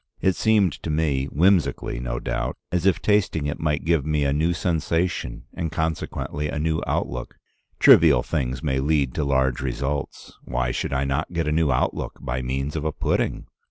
[0.19, 4.33] It seemed to me, whimsically no doubt, as if tasting it might give me a
[4.33, 7.37] new sensation, and consequently a new outlook.
[7.77, 12.17] Trivial things may lead to large results: why should I not get a new outlook
[12.19, 13.45] by means of a pudding?